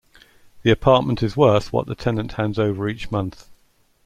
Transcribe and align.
The 0.63 0.71
apartment 0.71 1.21
is 1.21 1.37
worth 1.37 1.71
what 1.71 1.85
the 1.85 1.93
tenant 1.93 2.31
hands 2.31 2.57
over 2.57 2.89
each 2.89 3.11
month. 3.11 3.51